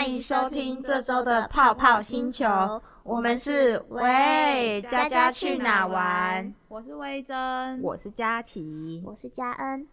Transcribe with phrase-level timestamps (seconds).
[0.00, 2.46] 欢迎收听这周的泡泡星球。
[3.02, 6.54] 我们是喂，佳佳去哪玩？
[6.68, 9.86] 我是威珍，我是佳琪，我是佳恩。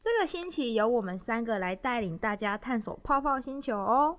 [0.00, 4.16] 这个星期由我们三个来带领大家探索泡泡星球哦。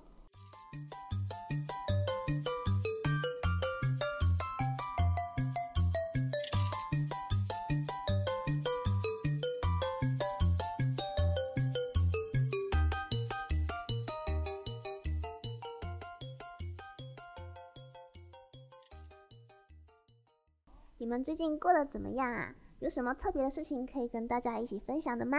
[21.02, 22.54] 你们最近过得怎么样啊？
[22.78, 25.36] 有什么特别的事情可以跟大家一起分享的吗？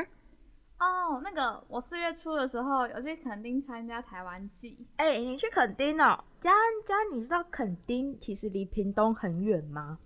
[0.78, 4.86] 哦，那个我四月初的时候有去垦丁参加台湾祭。
[4.98, 6.22] 哎、欸，你去垦丁哦？
[6.42, 10.00] 佳恩佳，你知道垦丁其实离屏东很远吗？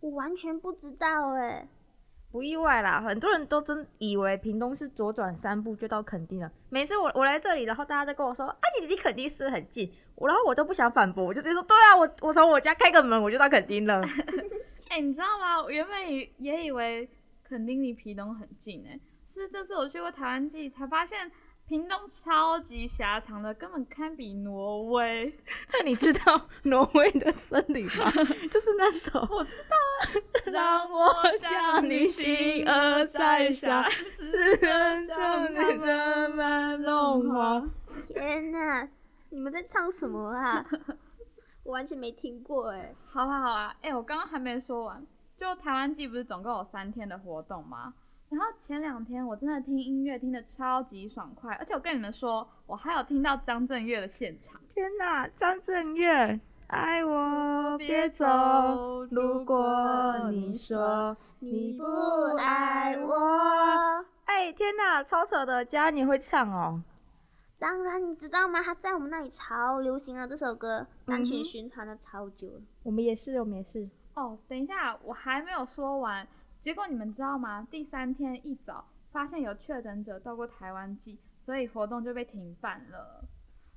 [0.00, 1.68] 我完全不知道哎。
[2.32, 6.50] 不意外啦，很多人都真以为屏东是左转三步就到垦丁了。
[6.70, 14.02] 每次我我来这里，然后大家都跟我说啊，你离垦丁是很近，我然后我都不想反驳，我就直接说对啊，我我从我家开个门我就到垦丁了。
[14.94, 15.60] 哎、欸，你知道吗？
[15.60, 17.08] 我原本也也以为
[17.42, 21.28] 垦丁离屏东很近，哎，是这次我去过台湾记才发现，
[21.66, 25.36] 屏东超级狭长的，根本堪比挪威。
[25.72, 28.08] 那你知道挪威的森林吗？
[28.48, 29.18] 就是那首。
[29.32, 29.74] 我知道。
[30.52, 33.82] 让我将你心儿摘下，
[34.16, 34.30] 只
[34.62, 37.68] 能将你慢慢融化。
[38.06, 38.88] 天哪，
[39.30, 40.64] 你们在唱什么啊？
[41.64, 45.04] 我完全没听过哎，好啊好啊，哎、欸，我刚刚还没说完，
[45.36, 47.94] 就台湾季不是总共有三天的活动吗？
[48.30, 54.60] 然后前两天我真的听音乐听得超级爽快，而且我跟你们说，我还有听到张震岳的现场。
[54.74, 58.26] 天哪，张震岳，爱我别走，
[59.10, 61.84] 如果你说你不
[62.36, 63.14] 爱我，
[64.24, 66.82] 哎、欸，天哪，超扯的，佳你会唱哦。
[67.58, 68.62] 当然，你知道吗？
[68.62, 72.60] 他在我们那里超流行啊这首歌，单曲循环了超久了。
[72.82, 73.88] 我们也是，我们也是。
[74.14, 76.26] 哦，等一下，我还没有说完。
[76.60, 77.66] 结果你们知道吗？
[77.70, 83.24] 第三天一早发现有确诊者到过台湾祭，所以活动就被停办了。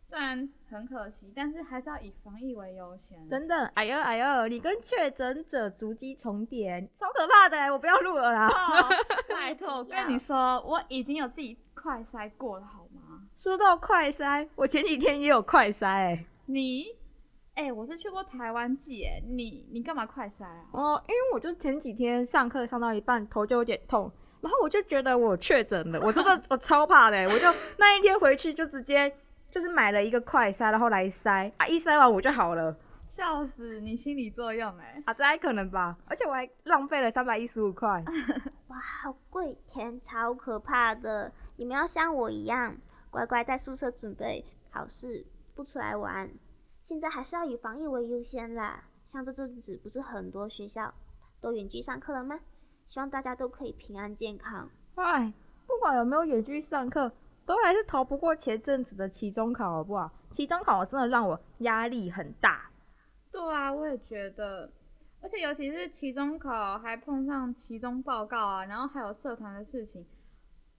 [0.09, 3.27] 虽然很可惜，但是还是要以防疫为优先。
[3.29, 7.57] 真的，哎呦哎呦，你跟确诊者足迹重叠，超可怕的！
[7.73, 8.47] 我不要录了啦。
[8.47, 8.89] 哦、
[9.29, 12.86] 拜托， 我跟你说，我已经有自己快筛过了，好吗？
[13.37, 16.25] 说到快筛，我前几天也有快筛哎、欸。
[16.47, 16.85] 你，
[17.53, 20.65] 哎、欸，我是去过台湾祭哎，你你干嘛快筛啊？
[20.71, 24.11] 哦，因为我就前几天上课上到一半，头就有点痛，
[24.41, 27.45] 然后我就觉得我确诊了，我真的 我超怕的，我就
[27.77, 29.13] 那一天回去就直接
[29.51, 32.75] 就是买了一个快筛，然后来筛啊，一筛完我就好了。
[33.05, 34.99] 笑死，你心理作用哎？
[35.05, 35.95] 啊，这还可能吧？
[36.07, 38.03] 而且我还浪费了三百一十五块。
[38.69, 41.31] 哇，好贵，天，超可怕的！
[41.57, 42.75] 你们要像我一样。
[43.09, 45.25] 乖乖在宿舍准备考试，
[45.55, 46.29] 不出来玩。
[46.83, 48.83] 现在还是要以防疫为优先啦。
[49.05, 50.93] 像这阵子不是很多学校
[51.41, 52.39] 都远距上课了吗？
[52.85, 54.69] 希望大家都可以平安健康。
[54.95, 55.33] 哎，
[55.65, 57.11] 不管有没有远距上课，
[57.45, 60.11] 都还是逃不过前阵子的期中考，好不好？
[60.33, 62.69] 期中考真的让我压力很大。
[63.31, 64.71] 对啊，我也觉得。
[65.19, 70.05] 而且尤其是期中考，还碰上期中报告啊，然后还有社团的事情。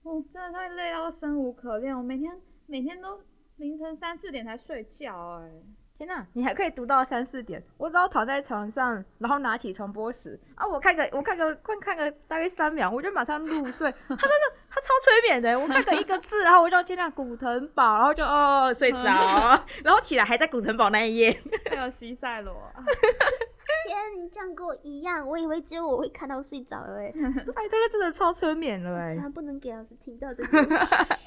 [0.03, 2.31] 哦，真的太累到生无可恋，我每天
[2.67, 3.19] 每天都
[3.57, 5.49] 凌晨三四点才睡觉哎！
[5.97, 7.61] 天哪，你还可以读到三四点？
[7.77, 13.91] 我只要躺在床上，然后拿起传播时啊，我看个我看个快看个大概三秒，我就马上入睡。
[13.91, 19.03] 他真的他超催眠的，我看个一个字，然后我就天哪，古腾堡，然后就哦睡着，
[19.83, 21.37] 然后起来还在古腾堡那一页，
[21.69, 22.55] 还有西塞罗。
[23.89, 27.11] 天，你这样跟我一样，我以为只有我会看到睡着了哎。
[27.11, 29.09] 拜托，他真的超催眠了哎。
[29.09, 30.61] 千万不能给老师听到这个。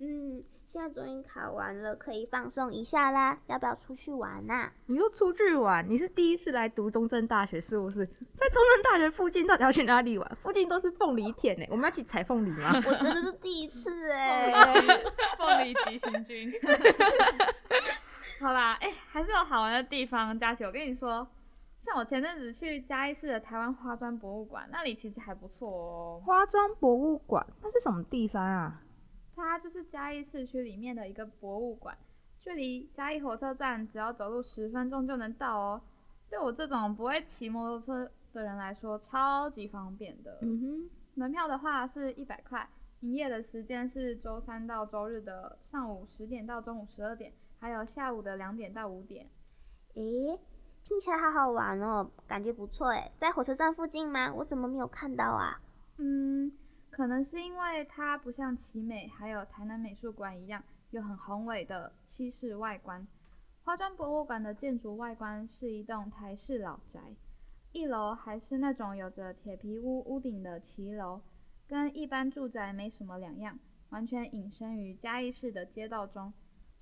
[0.00, 3.38] 嗯，现在终于考完了，可以放松一下啦。
[3.46, 4.70] 要不要出去玩呐？
[4.86, 5.86] 你又出去玩？
[5.88, 8.06] 你是第一次来读中正大学是不是？
[8.34, 10.36] 在中正大学附近到底要去哪里玩？
[10.42, 12.72] 附近都是凤梨田哎，我们要去采凤梨吗？
[12.88, 14.50] 我真的是第一次哎。
[15.36, 16.50] 凤梨急行军。
[18.42, 20.36] 好啦，哎、欸，还是有好玩的地方。
[20.36, 21.24] 佳琪，我跟你说，
[21.78, 26.22] 像我前阵子去嘉义市的台湾花砖博物馆，那里其实还不错哦。
[26.26, 28.82] 花砖博物馆那是什么地方啊？
[29.36, 31.96] 它就是嘉义市区里面的一个博物馆，
[32.40, 35.80] 距离嘉义火车站只要走路十分钟就能到哦。
[36.28, 40.38] 对我这种不会骑摩托车的人来说，超级方便的。
[40.42, 42.68] 嗯哼，门票的话是一百块，
[43.02, 49.24] 营业的时间是周三到周日的上午十点到中午十二点，还有下午的两点到五点。
[49.94, 50.40] 诶。
[50.84, 54.34] 听起来好好玩哦，感觉不错诶，在火车站附近吗？
[54.34, 55.60] 我怎么没有看到啊？
[55.96, 56.50] 嗯，
[56.90, 60.60] 可能是因为它不像奇美还有台南美术馆一样
[60.90, 63.06] 有很宏伟的西式外观。
[63.62, 67.00] 花砖博物馆的建筑外观是一栋台式老宅，
[67.70, 71.20] 一楼还是那种有着铁皮屋屋顶的骑楼，
[71.68, 73.56] 跟一般住宅没什么两样，
[73.90, 76.32] 完全隐身于嘉义市的街道中。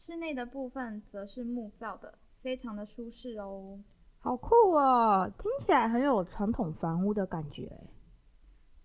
[0.00, 2.14] 室内的部分则是木造的。
[2.43, 3.79] 非常的舒适哦，
[4.19, 5.31] 好酷哦！
[5.38, 7.70] 听起来很有传统房屋的感觉。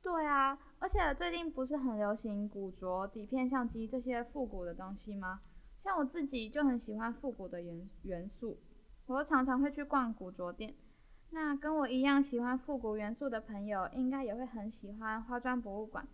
[0.03, 5.39] 对啊，而且最近不是很流行古着、底片相机这些复古的东西吗？
[5.79, 8.57] 像我自己就很喜欢复古的元元素，
[9.07, 10.75] 我常常会去逛古着店。
[11.31, 16.05] 那跟我一样喜欢复古元素的朋友，应该也会很喜欢花砖博物馆，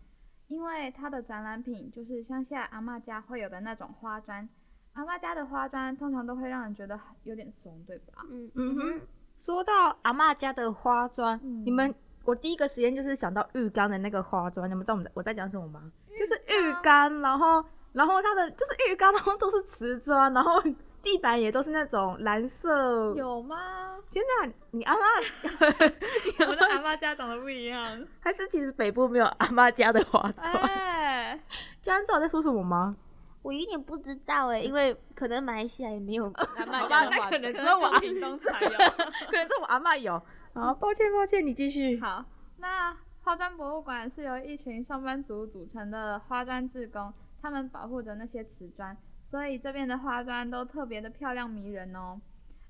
[0.47, 4.47] 因为它的展览品就是乡下阿嬷家会有的那种花砖。
[4.93, 8.23] 阿嬷家的花砖通常都会让人觉得有点怂，对吧？
[8.29, 9.01] 嗯嗯哼。
[9.39, 11.93] 说到阿嬷家的花砖，嗯、你们
[12.25, 15.81] 我第一个时间就是想到浴缸的那个花砖，你们知道我们我在讲什么吗？
[16.09, 20.61] 就是浴缸，然后然后它的就是浴缸，然后都是瓷砖，然后
[21.01, 23.15] 地板也都是那种蓝色。
[23.15, 23.97] 有吗？
[24.11, 24.99] 天哪，你阿嬷，
[26.47, 30.51] 我的阿嬷家长得不一样， 还是其实北部没有阿嬷家的花砖？
[30.67, 31.39] 哎，
[31.81, 32.95] 家人知道我在说什么吗？
[33.43, 38.69] 我有点不知道哎，因为可能马来西亚也没有 阿嬷家的可能只有我阿东才有，
[39.27, 40.21] 可能只有我阿嬷有。
[40.53, 41.99] 好，抱歉抱歉，你继续。
[41.99, 42.23] 好，
[42.57, 52.19] 那花砖博物馆是由一群上班族组成的花砖志工，他们保护着那些瓷砖，所以这边的花砖都特别的漂亮迷人哦。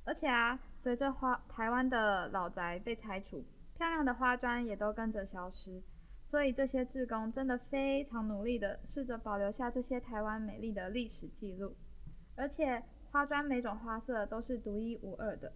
[0.06, 3.44] 而且啊，随着花台湾的老宅被拆除，
[3.78, 5.82] 漂亮的花砖也都跟着消失。
[6.32, 11.76] 所以这些志工真的非常努力的试着保留下这些台湾美丽的历史记录，
[12.38, 12.82] 而且
[13.12, 15.52] 花砖每种花色都是独一无二的。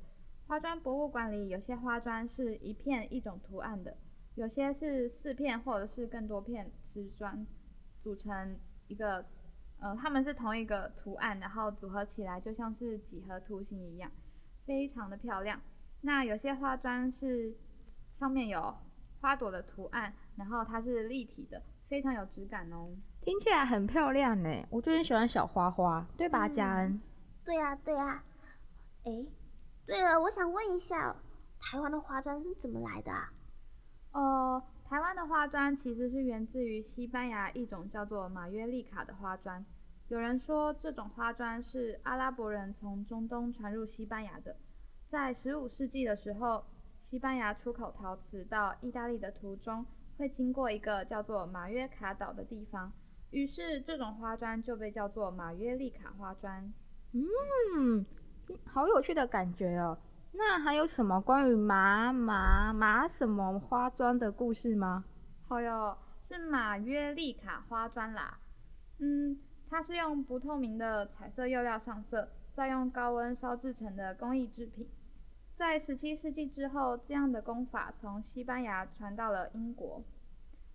[0.48, 3.95] 花砖博物馆里有些花砖是一片一种图案的，
[4.36, 7.48] 有些是四片或者是更多片瓷砖
[8.04, 9.25] 组成一个，
[9.80, 14.12] 呃，它们是同一个图案，然后组合起来就像是几何图形一样，
[14.66, 15.62] 非常的漂亮。
[16.01, 17.56] 那有些花砖是
[18.13, 18.75] 上面有
[19.25, 20.13] 花朵的图案。
[20.38, 22.89] 然后它是立体的，非常有质感哦，
[23.22, 24.50] 听起来很漂亮呢。
[24.69, 27.01] 我就很喜欢小花花，对吧，佳恩、嗯？
[27.44, 28.24] 对呀、啊，对呀、啊。
[29.06, 29.25] 哎，
[29.88, 31.16] 对了，我想问一下，
[31.60, 33.31] 台湾的花砖是怎么来的啊？
[34.12, 39.66] 呃，台湾的花砖其实是源自于西班牙一种叫做马约利卡的花砖。
[40.10, 44.56] 有人说这种花砖是阿拉伯人从中东传入西班牙的，
[45.07, 46.66] 在十五世纪的时候，
[47.06, 49.86] 西班牙出口陶瓷到意大利的途中。
[50.18, 52.90] 会经过一个叫做马约卡岛的地方，
[53.31, 56.74] 于是这种花砖就被叫做马约利卡花砖。
[57.12, 58.06] 嗯，
[58.63, 59.98] 好有趣的感觉哦。
[60.31, 65.03] 那还有什么关于马马马什么花砖的故事吗？
[65.50, 68.39] 好哟，是马约利卡花砖啦。
[69.00, 69.38] 嗯，
[69.70, 74.88] 它是用不透明的彩色釉料上色，再用高温烧制成的工艺制品。
[75.57, 80.03] 在十七世纪之后，这样的工法从西班牙传到了英国。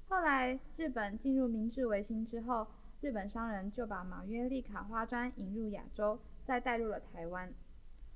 [0.08, 2.66] 后来日本进入明治维新之后，
[3.02, 7.52] 日本商人就把马约利卡花砖引入亚洲，再带入了台湾。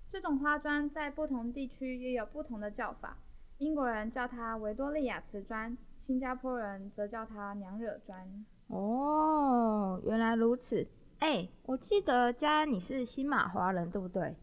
[0.09, 3.19] 这种花砖在不同地区也有不同的叫法。
[3.59, 8.45] 英国人叫它维多利亚瓷砖，新加坡人则叫它娘惹砖。
[8.69, 10.87] 哦，原来如此。
[11.19, 14.35] 哎，我记得家你是新马华人，对不对？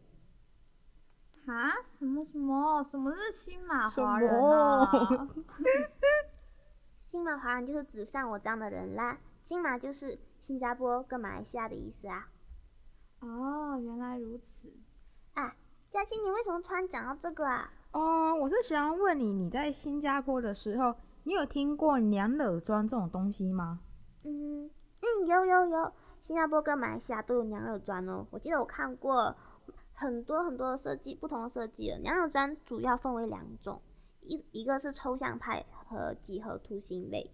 [1.45, 1.71] 啊？
[1.83, 2.83] 什么什么？
[2.83, 4.89] 什么是新马华人啊？
[7.03, 9.17] 新马华人就是指像我这样的人啦。
[9.43, 12.29] 金马就是新加坡跟马来西亚的意思啊。
[13.19, 14.71] 哦，原来如此。
[15.33, 15.55] 啊，
[15.89, 17.71] 佳琪，你为什么突然讲到这个啊？
[17.91, 23.79] 哦，我是想要问你，你在新加坡的时候，你有听过娘惹砖这种东西吗？
[24.23, 24.65] 嗯
[25.01, 28.25] 嗯，有有有，新加坡跟马来西亚都有娘惹砖哦。
[28.31, 29.35] 我记得我看过。
[29.93, 31.97] 很多很多的设计，不同的设计了。
[31.99, 33.81] 娘惹砖主要分为两种，
[34.21, 37.31] 一一个是抽象派和几何图形类。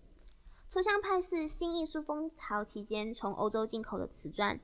[0.69, 4.59] 抽象派是新艺术风潮期间从欧洲进口的瓷砖，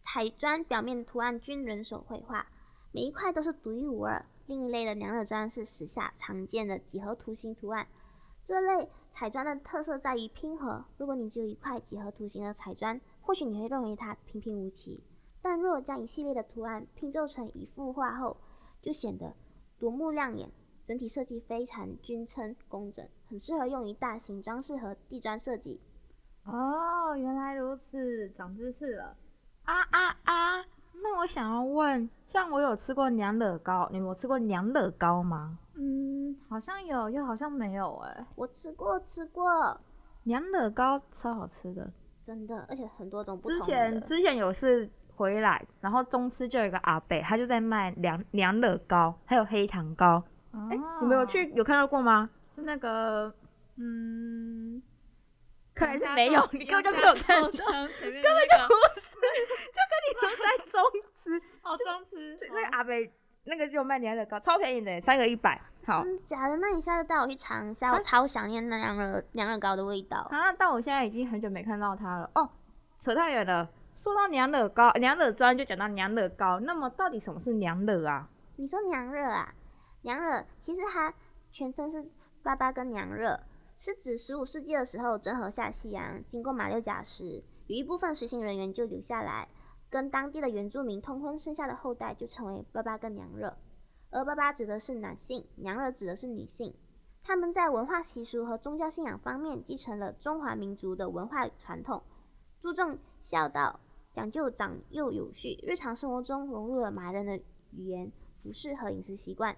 [0.00, 2.46] 彩砖表面图案均人手绘画，
[2.90, 7.86] 每一块都是独一无二，另一类的娘惹砖是时下常见的几何图形图案。
[8.42, 10.84] 这类彩砖的特色在于拼合。
[10.98, 15.02] 如果你只有一块几何图形的彩砖，或许你会认为它平平无奇。
[15.44, 18.34] 但若将一系列的图案拼凑成一幅画后，
[18.80, 19.30] 就显得
[19.78, 20.50] 夺目亮眼。
[20.86, 25.78] 整体设计非常均称工整，很适合用于大型装饰和地砖设计。
[26.46, 29.14] 哦，原来如此，长知识了。
[29.64, 30.64] 啊啊啊！
[30.94, 35.58] 那我想要问，像我有吃过娘惹糕，你们有吃过娘惹糕吗？
[35.74, 38.26] 嗯，好像有，又好像没有哎。
[38.34, 39.78] 我吃过，吃过。
[40.22, 41.90] 娘惹糕超好吃的，
[42.26, 43.64] 真的，而且很多种不同的。
[43.64, 50.22] 之前之前有次回来，然后中吃就有一个阿伯，他就在卖凉凉乐糕，还有黑糖糕。
[50.52, 52.28] 哎、哦，欸，你们有去有看到过吗？
[52.54, 53.34] 是那个，
[53.76, 54.82] 嗯，
[55.74, 59.20] 看来是没有，你根本就没有看到， 根本就不是，
[59.72, 60.82] 就跟你们在中
[61.18, 62.92] 吃， 哦，中吃，那个阿伯。
[63.46, 65.60] 那个就卖凉乐糕，超便宜的，三个一百。
[65.84, 66.56] 好，真的假的？
[66.56, 70.26] 那你下次带我去尝一下，我超想念那娘惹娘惹糕的味道。
[70.30, 72.30] 啊，但我现在已经很久没看到它了。
[72.36, 72.48] 哦，
[73.00, 73.68] 扯太远了。
[74.04, 76.60] 说到娘惹糕、娘惹砖，就讲到娘惹糕。
[76.60, 78.28] 那么到底什么是娘惹啊？
[78.56, 79.54] 你说娘惹啊？
[80.02, 81.14] 娘惹其实它
[81.50, 82.04] 全称是
[82.42, 83.40] 爸爸跟娘惹，
[83.78, 89.48] 是指十五世纪的时候郑和下西洋，经过马六甲时，有一部分随行人员就留下来。
[89.88, 93.56] 跟当地的原住民通婚生下的后代就成为爸爸跟娘惹，
[94.10, 96.74] 而爸爸指的是男性，娘惹指的是女性。
[97.22, 102.02] 他们在文化习俗和宗教信仰方面继承了中华民族的文化传统，
[102.60, 103.80] 注重孝道，
[104.14, 107.36] 讲究长幼有序，日常生活中融入了马人的
[107.72, 109.56] 语言、服饰和饮食习惯，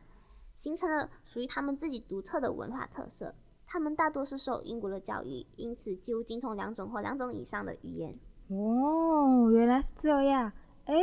[0.56, 3.34] 形成了属于他们自己独特的文化特色。
[3.66, 8.18] 他们大多是受英国的教育，因此几乎精通两种或两种以上的语言。
[8.48, 10.50] 哦，原来是这样。
[10.86, 10.94] 哎，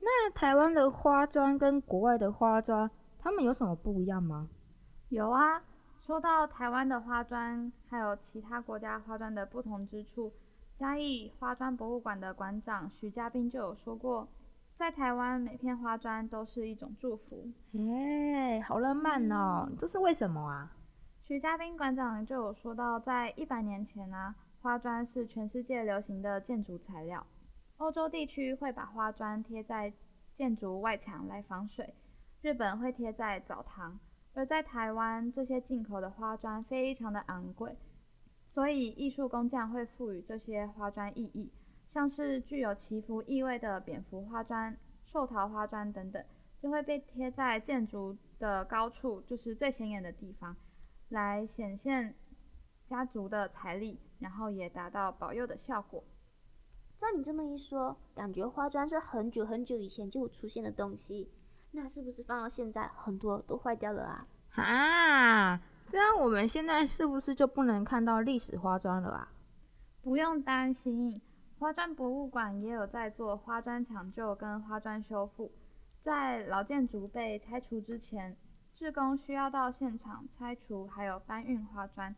[0.00, 2.90] 那台湾的花砖跟国外的花砖，
[3.20, 4.48] 他们有什么不一样吗？
[5.10, 5.62] 有啊，
[6.00, 10.32] 说到台湾的花砖，还有其他国家花砖的不同之处，
[10.78, 14.28] 嘉义花砖博物馆的馆长许家斌就有说过，
[14.76, 17.48] 在台湾每片花砖都是一种祝福。
[17.74, 20.72] 哎，好浪漫哦，这是为什么啊？
[21.24, 24.34] 许家斌馆长就有说到，在一百年前啊。
[24.60, 27.24] 花砖是全世界流行的建筑材料。
[27.76, 29.92] 欧洲地区会把花砖贴在
[30.36, 31.94] 建筑外墙来防水，
[32.42, 33.98] 日本会贴在澡堂。
[34.34, 37.76] 而在台湾，这些进口的花砖非常的昂贵，
[38.48, 41.52] 所以艺术工匠会赋予这些花砖意义，
[41.88, 46.24] 像是具有祈福意味的蝙蝠花砖、寿桃花砖等等，
[46.60, 50.56] 就会被贴在建筑的高处，就是最显眼的地方，
[51.08, 52.14] 来显现
[52.88, 54.00] 家族的财力。
[54.20, 56.02] 然后也达到保佑的效果。
[56.96, 61.30] 照你这么一说，感觉花砖是很久很久以前就出现的东西，
[61.70, 64.26] 那是不是放到现在很多都坏掉了啊？
[64.56, 69.28] 啊，这样我们现在是不是就不能看到历史花砖了啊？
[70.02, 71.20] 不用担心，
[71.58, 75.50] 花砖博物馆也有在做花砖抢救跟花砖修复。
[76.02, 78.36] 在老建筑被拆除之前，
[78.74, 82.14] 志工需要到现场拆除，还有搬运花砖，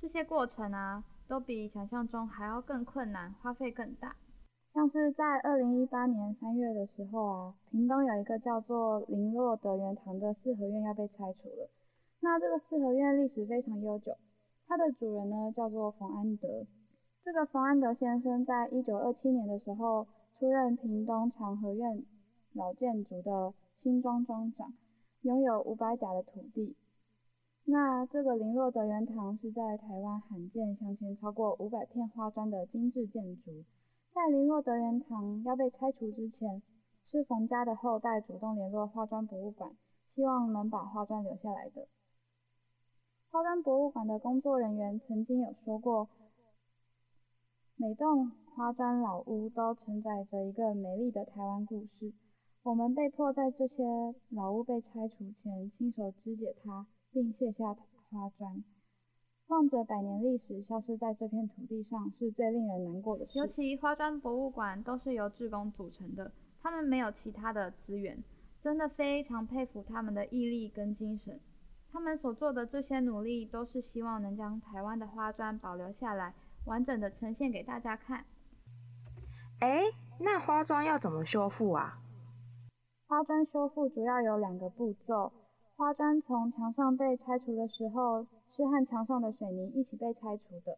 [0.00, 1.04] 这些过程啊。
[1.28, 4.14] 都比想象中还要更困难，花费更大。
[4.72, 11.68] 像是在二零一八年三月的时候啊，屏东有一个叫做林落德元堂的四合院要被拆除了。
[12.28, 14.16] 那这个四合院历史非常悠久，
[14.66, 16.66] 它的主人呢叫做冯安德。
[17.22, 22.02] 这个冯安德先生在一九二七年的时候出任屏东长和院
[22.52, 24.74] 老建筑的新庄庄长，
[25.22, 26.74] 拥有五百甲的土地。
[27.64, 33.62] 那这个林落德元堂是在台湾罕见镶嵌超过五百片花砖的精致建筑。
[34.12, 36.60] 在林落德元堂要被拆除之前，
[37.08, 39.70] 是冯家的后代主动联络花砖博物馆，
[40.12, 41.86] 希望能把花砖留下来的。
[43.36, 46.08] 花砖博物馆的工作人员曾经有说过，
[47.76, 52.14] 每栋花砖老屋都承载着一个美丽的台湾故事。
[52.62, 53.84] 我们被迫在这些
[54.30, 56.86] 老屋被拆除前亲手肢解它。
[57.12, 58.64] 并卸下花砖，
[59.48, 63.38] 望着百年历史消失在这片土地上，是最令人难过的事。
[63.38, 68.24] 尤其花砖博物馆都是由志工组成的，他们没有其他的资源，
[68.62, 71.38] 真的非常佩服他们的毅力跟精神。
[71.96, 76.34] 他们所做的这些努力，都是希望能将台湾的花砖保留下来，
[76.66, 78.26] 完整的呈现给大家看。
[79.60, 79.80] 哎，
[80.20, 81.98] 那花砖要怎么修复啊？
[83.08, 85.32] 花砖修复主要有两个步骤。
[85.74, 90.76] 花砖从墙上被拆除的时候，是和墙上的水泥一起被拆除的，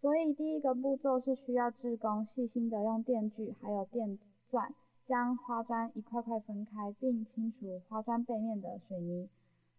[0.00, 4.18] 所以第一个步骤是需要志工细心的用电锯还有电
[4.48, 4.72] 钻
[5.04, 9.28] 将花砖一块块分开，并清除花砖背面的水泥。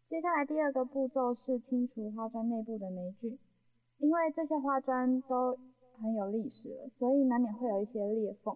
[0.08, 3.40] 接下来第二个步骤是清除花砖内部的霉菌，
[3.98, 5.58] 因为这些花砖都
[5.98, 8.56] 很有历史了，所以难免会有一些裂缝，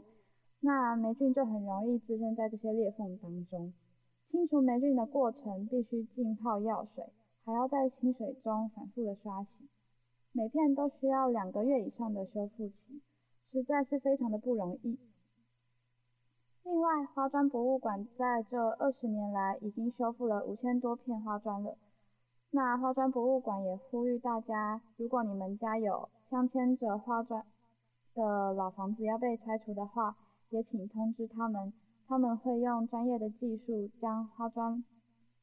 [0.60, 3.74] 那霉菌就很容易滋生在这些裂缝当中。
[4.29, 7.03] 清除霉菌的过程必须浸泡药水，
[7.44, 9.68] 还要在清水中反复的刷洗，
[10.32, 13.01] 每片都需要两个月以上的修复期，
[13.51, 15.00] 实在是非常的不容易。
[16.69, 21.75] 另外，花砖博物馆在这二十年来已经修复了五千多片花砖了。
[22.51, 27.43] 那花砖博物馆也呼吁大家，如果你们家有镶嵌着花砖
[28.13, 30.15] 的老房子要被拆除的话，
[30.51, 31.73] 也请通知他们，
[32.07, 34.83] 他们会用专业的技术将花砖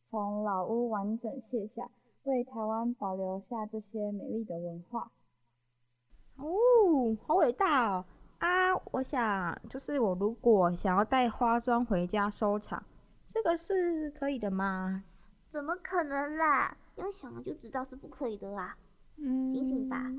[0.08, 1.90] 从老屋完整卸下，
[2.22, 5.10] 为台湾保留下这些美丽的文化。
[6.36, 8.04] 哦，好伟大哦！
[8.38, 12.82] 啊，我想就是我如果想要带花砖回家收藏，
[13.28, 15.02] 这个是可以的吗？
[15.48, 16.76] 怎么可能啦？
[16.96, 18.76] 用想了就知道是不可以的啦。
[19.16, 20.10] 嗯，醒醒吧。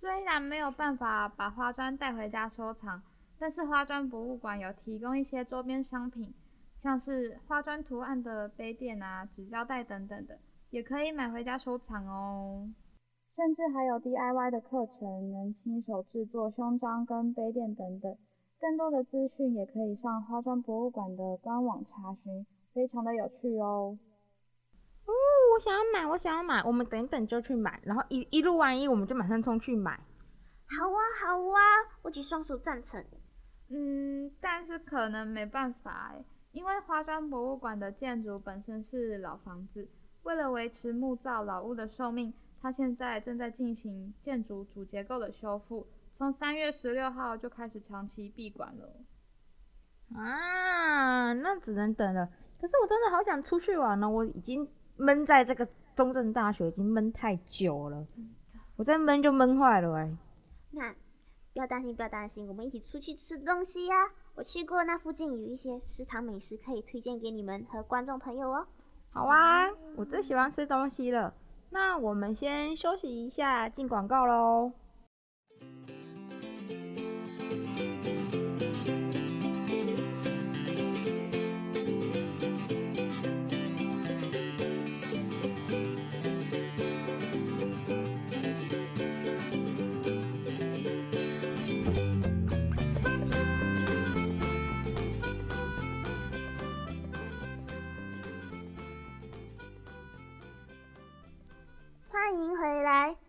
[0.00, 3.02] 虽然没有办法把花砖带回家收藏，
[3.38, 6.34] 但是花砖博物馆有提供一些周边商品，
[6.82, 10.38] 像是花砖图案的杯垫啊、纸胶带等等的，
[10.70, 12.68] 也可以买回家收藏哦。
[13.36, 18.16] 甚至还有 DIY 的课程，能亲手制作胸章跟杯垫等等。
[18.58, 23.98] 更多的资讯也可以上花砖博物馆的官网查询，非常的有趣哦。
[25.04, 25.12] 哦，
[25.54, 29.92] 我想要买，我想要买，我们等一等就去买，然后一一录完音，我们就马上冲去买。
[29.92, 31.60] 好啊，好啊，
[32.00, 33.04] 我举双手赞成。
[33.68, 39.86] 嗯，但是可能没办法哎，因为花砖博物馆的建筑本身是老房子，
[40.22, 42.32] 为了维持木造老屋的寿命。
[42.60, 45.86] 他现在正在进行建筑主结构的修复，
[46.16, 48.90] 从三月十六号就开始长期闭馆了。
[50.14, 52.28] 啊，那只能等了。
[52.60, 58.06] 可是我真的好想出去玩呢，我已经闷在这个中正大学已经闷太久了，
[58.76, 60.16] 我再闷就闷坏了哎。
[60.70, 60.92] 那
[61.52, 63.94] 不要担心，不要担心，我们一起出去吃东西呀。
[64.34, 68.66] 我去过那附近有一些食堂美食可以推荐给你们和观众朋友哦。
[69.10, 69.66] 好啊，
[69.96, 71.32] 我最喜欢吃东西了。
[71.78, 74.72] 那我们先休息一下，进广告喽。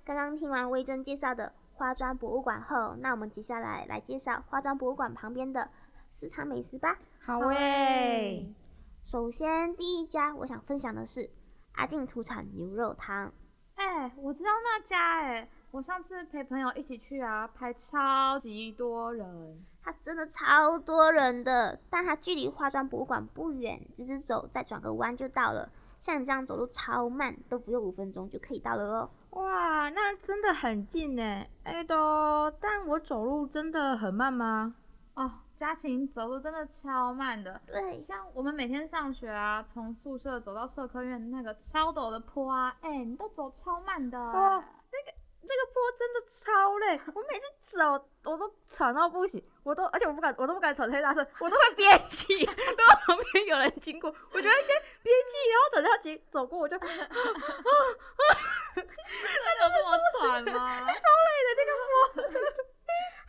[0.07, 5.69] 刚刚听完薇珍介绍的花砖博物馆后，那我们接下来来介绍花砖博物馆旁边的
[6.13, 6.97] 市场美食吧。
[7.19, 8.55] 好诶。
[9.05, 11.29] 首先第一家我想分享的是
[11.73, 13.33] 阿静土产牛肉汤。
[13.75, 19.61] 哎，我知道那家哎，我上次陪朋友一起去啊，排超级多人。
[19.83, 25.69] 它真的超多人的，但它距离花砖博物馆不远，直直走再转个弯就到了。
[25.99, 29.09] 像你这样走路超慢，都不用五分钟就可以到了哦。
[29.37, 31.45] 哇，那真的很近呢。
[31.63, 34.73] 哎都，但我走路真的很慢吗？
[35.13, 37.61] 哦，嘉晴走路真的超慢的。
[37.67, 44.19] 对，像我们每天上学啊，从宿舍走到社科院那个超陡的坡啊，哎，你都走超慢的。
[44.19, 44.63] 哦，
[45.47, 45.67] 那个。
[45.77, 47.83] 坡真的超累，我每次走
[48.23, 52.33] 我都喘到不行，我都而且我不敢，我都不敢喘太大声，我都会憋气。
[52.33, 56.89] 如果旁边有人经过，我就会先憋气，然后等他经走过，我就，啊 啊
[58.73, 58.81] 那
[59.61, 60.79] 有这么喘吗？
[60.79, 62.33] 超累的那个坡。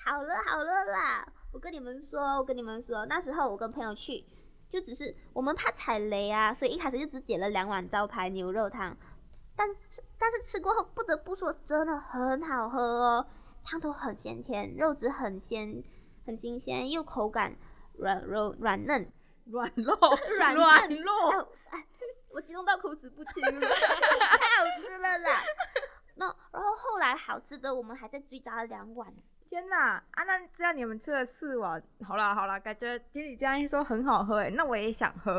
[0.06, 4.24] 好了好了啦，我跟你们说，我跟你们说，那时候我跟朋友去，
[4.70, 8.96] 就只是我们怕踩雷啊，所以一开始就只点了两碗招牌牛肉汤。
[9.58, 13.26] 但是但是吃过后不得不说真的很好喝哦，
[13.64, 15.82] 汤头很鲜甜，肉质很鲜
[16.24, 17.52] 很新鲜，又口感
[17.94, 19.10] 软柔软嫩，
[19.46, 19.92] 软肉
[20.38, 21.12] 软嫩肉，
[21.70, 21.84] 哎，
[22.30, 25.42] 我激动到口齿不清了， 太好吃了啦！
[26.14, 29.12] 那然后后来好吃的我们还在追加了两碗，
[29.50, 30.22] 天呐啊！
[30.24, 35.32] 那这样你们吃了四碗，好啦好啦，感觉听你这样一说很好喝哎，那我也想喝，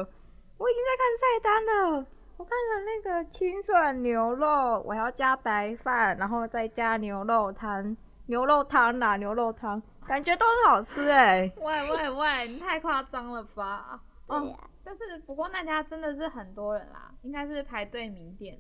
[0.58, 2.06] 我已经在看菜单了。
[2.40, 7.98] 我看了那个清爽牛肉，我还要加白饭，然后再加牛肉汤，
[8.28, 11.52] 牛肉汤啦，牛肉汤，感觉都很好吃哎。
[11.58, 14.00] 喂喂喂，你太夸张了吧？
[14.26, 14.70] 对呀、哦。
[14.86, 18.58] 但是不过那家真的是很多人啦，应该是排队名店。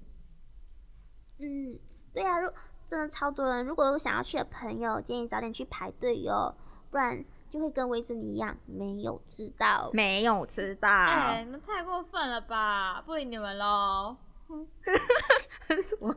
[1.39, 1.79] 嗯，
[2.13, 2.51] 对呀、啊，如
[2.85, 6.53] 真的超多人，如果有想要去的朋友，建议早点去排队哟，
[6.91, 9.89] 不然就会跟维珍妮一样没有吃到。
[9.93, 10.87] 没有吃到。
[10.89, 13.01] 哎、欸，你们太过分了吧！
[13.05, 14.15] 不理你们喽。
[15.69, 16.15] 什么？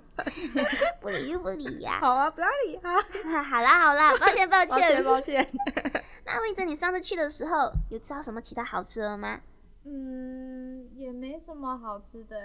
[1.01, 2.01] 不理又不理呀、啊！
[2.07, 3.03] 好啊，不要理他。
[3.43, 5.45] 好啦好啦，抱歉抱歉抱歉。
[5.45, 5.53] 抱歉
[6.25, 9.41] 那维珍，你上次去的时候有吃到什么其他好吃的吗？
[9.85, 12.37] 嗯，也没什么好吃的。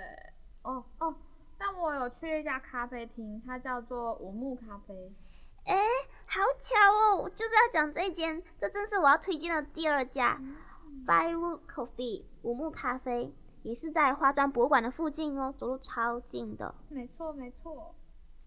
[0.63, 1.15] 哦哦，
[1.57, 5.13] 但我有去一家咖啡厅，它叫做五木咖啡。
[5.67, 5.83] 哎、欸，
[6.27, 7.23] 好巧哦！
[7.23, 10.55] 我就是要讲这一间，这正是我要推荐的第二家、嗯、
[11.05, 13.33] Firewood Coffee 五木咖啡。
[13.63, 16.73] 也是在花砖博物馆的附近哦，走路超近的。
[16.87, 17.93] 没错没错。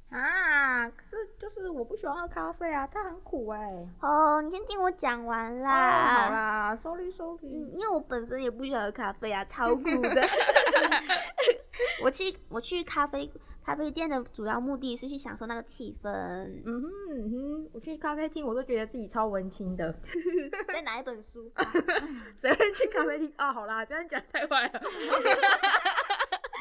[0.09, 3.89] 啊，可是就是我不喜欢喝咖啡啊，它很苦哎、欸。
[4.01, 5.71] 哦，你先听我讲完啦。
[5.71, 7.39] 哦、好啦，sorry sorry。
[7.43, 10.27] 嗯，因为我本身也不喜欢喝咖啡啊，超苦的。
[12.03, 13.31] 我去我去咖啡
[13.71, 16.11] 咖啡店的主要目的是去享受那个气氛。
[16.67, 19.95] 嗯哼嗯哼，我去咖啡厅我都觉得自己超文青的。
[20.67, 21.49] 在哪一本书？
[22.37, 23.33] 谁会去咖啡厅？
[23.39, 24.81] 哦，好啦，这样讲太坏了。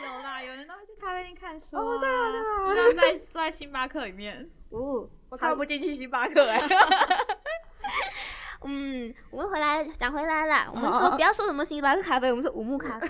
[0.06, 1.82] 有啦，有人都会去咖啡厅看书啊。
[1.82, 2.86] 哦，对啊，对啊。
[2.86, 4.48] 就在坐在星巴克里面。
[4.70, 6.62] 哦，我看不进去星巴克哎。
[8.66, 10.70] 嗯，我们回来讲回来了。
[10.74, 13.08] 我们说不要说什么星巴克咖啡，我们说五木咖啡。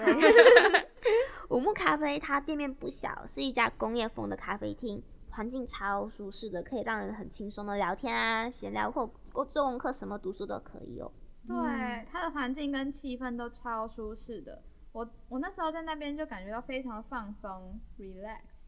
[1.50, 9.10] 五木咖啡它店面不小，是一家工业风的咖啡厅，环境超舒适的，可以让人很轻松的聊天啊、闲聊或
[9.46, 11.12] 做功课，什么读书都可以哦。
[11.48, 14.62] 对，它的环境跟气氛都超舒适的。
[14.92, 18.68] 我我那时候在那边就感觉到非常放松，relax。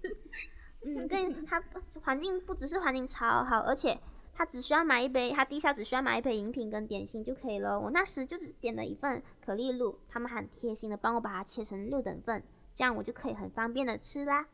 [0.86, 1.62] 嗯，对，它
[2.02, 3.98] 环境不只是环境超好，而且。
[4.36, 7.80] 他只需要买一杯，他地下只需要买一杯饮品跟点心就可以了。
[7.80, 12.42] 我那时就只点了一份可丽露，他们很贴心的帮我把它切成六等份，
[12.74, 14.46] 这样我就可以很方便的吃啦。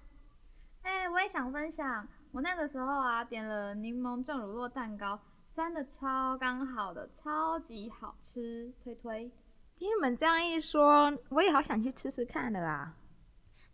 [0.83, 9.33] 哎、欸，我也想分享，我那个时候啊点了柠檬酱乳酪蛋糕，酸的超刚好的，超级好吃，推推。
[9.77, 12.95] 听你们这样一说，我也好想去吃吃看的啦。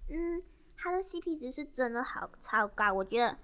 [0.08, 0.42] 嗯，
[0.74, 3.36] 它的 CP 值是真的好超高，我觉得。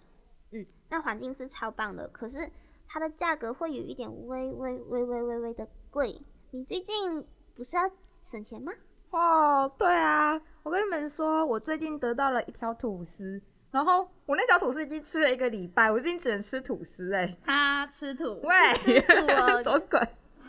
[0.54, 2.38] 嗯，那环境是超棒的，可是
[2.86, 6.20] 它的价格会有一点微微微微微微的贵。
[6.52, 7.82] 你最近不是要
[8.22, 8.72] 省钱吗？
[9.10, 13.40] 哦，对啊，我跟你们说，我最近得到了一条吐司，
[13.72, 17.38] 然后我那条吐司已经吃了一个礼拜，我最近只能吃吐司哎、欸。
[17.44, 20.00] 他吃土， 喂，吃土哦，什么鬼？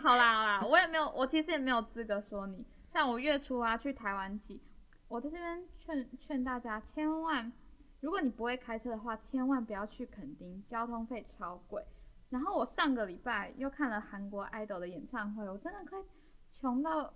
[0.04, 2.64] 好啦好啦，我也没有，我其实也没有资格说你。
[2.94, 4.62] 像我月初啊去台湾记，
[5.08, 7.52] 我在这边劝劝大家千万。
[8.06, 11.84] 如果你不会开车的话，千万不要去垦丁，交通费超贵。
[12.30, 16.00] 然后我上个礼拜又看了韩国 idol 的演唱会，我真的快
[16.52, 17.12] 穷到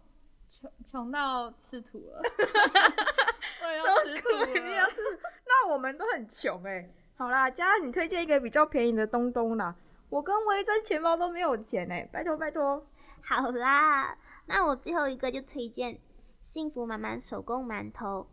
[0.49, 2.19] 穷穷到吃土了。
[3.62, 4.89] 我也要 吃土了。
[5.45, 6.93] 那我们都很穷哎、欸。
[7.15, 9.75] 好啦，佳，你推荐一个比较便宜的东东啦。
[10.10, 12.84] 我跟维珍钱包都没有钱哎、欸，拜托拜托。
[13.21, 15.99] 好啦，那我最后一个就推荐
[16.41, 18.28] 幸福满满手工馒头。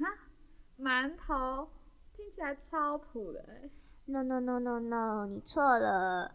[0.00, 0.12] 哈，
[0.76, 1.70] 馒头。
[2.40, 3.68] 听起来超普的哎
[4.06, 6.34] ！No no no no no，你错了。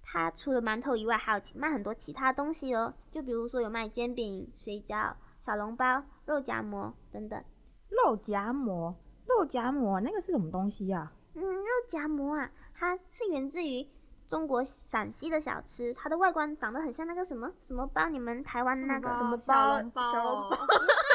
[0.00, 2.94] 它除了馒头以外，还有卖很多其他东西哦。
[3.10, 7.42] 就比如说有卖煎饼、水饺、小笼包、肉夹馍等等。
[7.88, 8.94] 肉夹馍，
[9.26, 11.12] 肉夹馍，那个是什么东西呀、啊？
[11.34, 13.84] 嗯，肉夹馍啊，它是源自于
[14.28, 19.42] 中国陕西的小吃，它的外观长得很像那个什么什么包，你们台湾那个什么包？
[19.44, 20.02] 小笼包。
[20.12, 20.58] 不是，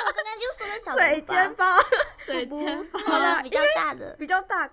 [0.05, 1.65] 我刚刚就说的小水煎包。
[2.17, 4.67] 水煎不是的，比较大的， 比较大，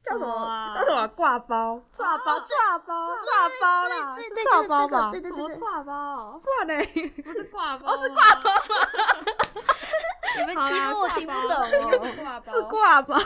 [0.00, 0.30] 叫什么？
[0.32, 1.08] 啊、叫什么？
[1.08, 1.82] 挂包？
[1.96, 2.24] 挂包？
[2.24, 2.86] 挂包？
[2.86, 4.14] 挂包啦？
[4.16, 6.40] 对对对，就是这个，对对对，挂包？
[6.44, 6.74] 挂呢？
[7.24, 7.92] 不是挂包？
[7.92, 8.86] 哦，是挂包吗？
[10.38, 12.42] 你们题目我听不懂哦。
[12.52, 13.18] 是挂包。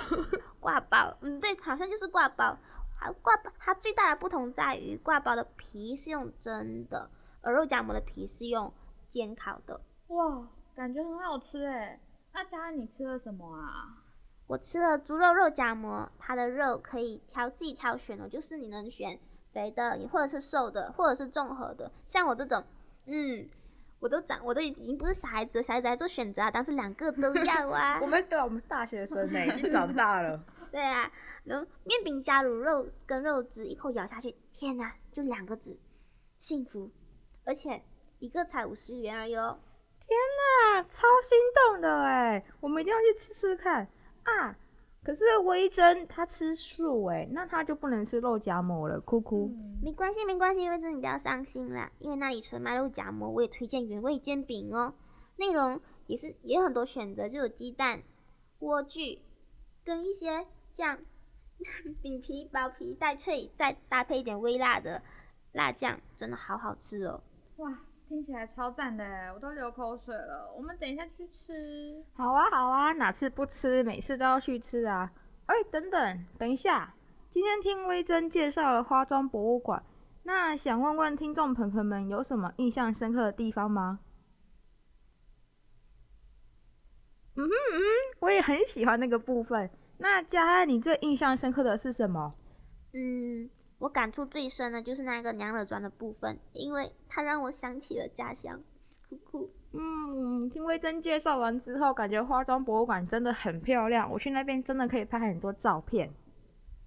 [0.59, 2.57] 挂包，嗯，对，好像就是挂包。
[3.03, 7.11] 还挂包，它最大的不同在于挂包的皮是用蒸的，
[7.41, 8.73] 而肉夹馍的皮是用
[9.11, 9.81] 煎烤的。
[10.09, 11.99] 哇，感觉很好吃哎。
[12.33, 13.99] 那佳恩，你吃了什么啊？
[14.47, 19.19] 我吃了猪肉肉夹馍，它的肉可以挑自己挑选的，就是你能选
[19.53, 21.91] 肥的，你或者是瘦的，或者是综合的。
[22.07, 22.63] 像我这种，
[23.07, 23.49] 嗯，
[24.01, 27.99] 我都长，我都已经不是小孩子，小孩子还做选择啊，但是两个都要啊。
[28.03, 30.43] 我们对，我们大学生呢，已经长大了。
[30.73, 31.11] 对啊，
[31.45, 35.79] 然后面饼加入肉跟肉汁，一口咬下去，天哪，就两个字，
[36.39, 36.91] 幸福，
[37.45, 37.83] 而且
[38.19, 39.59] 一个才五十元而已哦。
[40.07, 42.45] 天呐，超心动的哎！
[42.61, 43.89] 我们一定要去吃吃看
[44.25, 44.59] 啊！
[45.03, 49.51] 可是微珍他吃素哎，那他就不能吃肉夹馍了，哭哭。
[49.53, 54.95] 嗯、没关系没关系，微珍你不要伤心啦，因为那里除了卖肉夹馍，我也推荐原味煎饼哦。
[55.37, 58.03] 内容也是也有很多选择，就有鸡蛋、
[58.61, 59.19] 莴苣
[59.85, 60.99] 跟一些酱，
[62.03, 65.03] 饼皮薄皮带脆，再搭配一点微辣的
[65.53, 67.23] 辣酱真的好好吃哦。
[67.57, 70.53] 哇，听起来超赞的，我都流口水了。
[70.57, 72.05] 我们等一下去吃。
[72.15, 75.13] 好啊，好啊，哪次不吃，每次都要去吃啊。
[75.47, 76.95] 哎，等等，等一下，
[77.31, 79.83] 今天听微珍介绍了花妆博物馆，
[80.23, 84.01] 那想问问听众朋友们有什么印象深刻的地方吗？
[87.35, 87.85] 嗯哼嗯哼，
[88.21, 89.71] 我也很喜欢那个部分。
[90.03, 92.35] 那佳安，你最印象深刻的是什么？
[92.93, 98.61] 嗯，我感触最深的就是那个娘惹砖的部分，因为它让我想起了家乡。
[99.09, 99.51] 酷酷。
[99.73, 104.11] 嗯，听魏真介绍完之后，感觉花妆博物馆真的很漂亮。
[104.11, 106.11] 我去那边真的可以拍很多照片。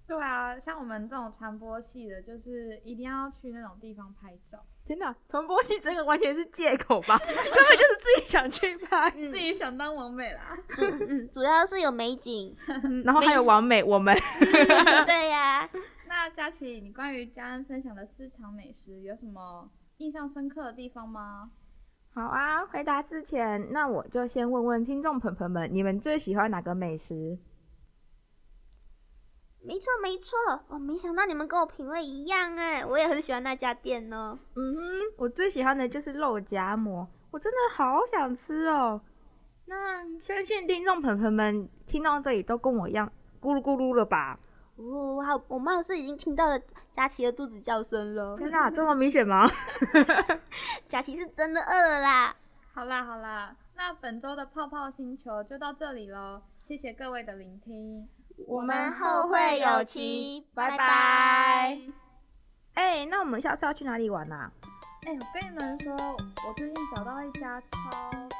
[0.06, 4.64] 对啊，像我们这种传播系的，就是一定要去那种地方拍照。
[4.86, 7.18] 天哪，传播系这个完全是借口吧？
[7.26, 10.56] 根本就是自己想去拍，自己想当完美啦。
[10.74, 12.56] 主嗯，主要是有美景，
[13.04, 14.16] 然后还有完美我们。
[15.06, 15.70] 对呀、啊。
[16.06, 21.50] 那佳琪，你关于佳恩分享的私藏美食有什么印象深刻的地方吗？
[22.14, 27.36] 好啊，回答之前，那我就先问问听众朋友们，你们最喜欢哪个美食？
[29.66, 30.36] 没错没错，
[30.68, 34.38] 我没想到你们跟我品味一样哎，我也很喜欢那家店哦。
[34.54, 34.80] 嗯哼，
[35.16, 39.00] 我最喜欢的就是肉夹馍，我真的好想吃哦。
[39.66, 44.38] 那相信听众朋友们听到这里都跟我一样咕噜咕噜了吧？
[44.76, 46.60] 哦，好，我貌似已经听到了
[46.92, 48.36] 佳琪的肚子叫声了。
[48.36, 49.50] 天哪，这么明显吗？
[50.86, 52.36] 佳琪是真的饿了啦。
[52.72, 58.06] 好啦好啦，那本周的泡泡星球就到这里喽，谢谢各位的聆听。
[58.44, 61.78] 我们后会有期，拜拜。
[62.74, 64.52] 哎、欸，那我们下次要去哪里玩啊？
[65.06, 68.35] 哎、欸，我跟你们说，我最近找到一家超。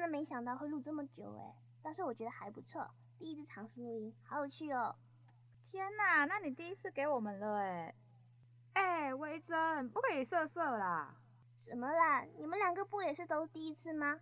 [0.00, 4.96] 真的没想到会录这么久哎，但是我觉得还不错，第一次尝试录音，好有趣哦。
[5.62, 7.94] 天哪，那你第一次给我们了哎。
[8.72, 11.14] 哎，微真，不可以色色啦。
[11.54, 12.24] 什么啦？
[12.38, 14.20] 你们两个不也是都第一次吗？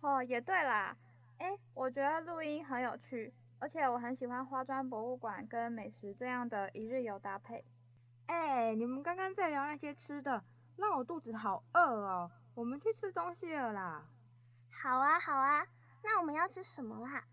[0.00, 0.96] 哦，也对啦。
[1.38, 7.64] 哎，我觉得录音很有趣，而且我很喜欢花砖博物馆跟美食这样的一日游搭配。
[8.26, 10.42] 哎，你们刚刚在聊那些吃的。
[10.78, 14.08] 让我肚子好饿哦，我们去吃东西了啦。
[14.72, 15.66] 好啊，好啊，
[16.02, 17.24] 那我们要吃什么啦？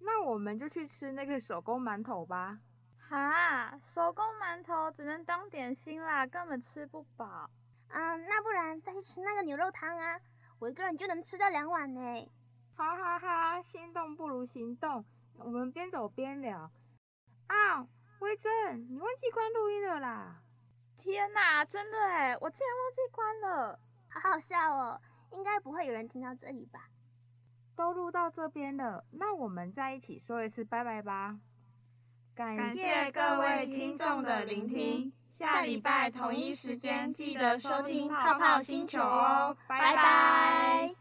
[0.00, 2.58] 那我们就去吃那个手工馒头吧。
[2.98, 7.48] 哈，手工馒头只能当点心啦，根本吃不饱。
[7.88, 10.18] 嗯，那不然再去吃那个牛肉汤啊，
[10.58, 12.30] 我一个人就能吃掉两碗呢。
[12.74, 15.04] 哈哈哈，心动不如行动，
[15.36, 16.70] 我们边走边聊。
[17.48, 17.86] 啊，
[18.20, 20.40] 威珍，你忘记关录音了啦。
[20.96, 25.00] 天呐，真的哎，我竟然忘记关了，好好笑哦！
[25.32, 26.88] 应该不会有人听到这里吧？
[27.74, 31.38] 都录到这边了那我们再一起说一次拜拜吧。
[32.34, 39.96] 感谢各位听众的聆听下礼拜同一时间记得收听泡泡星球哦拜。
[39.96, 40.94] 拜。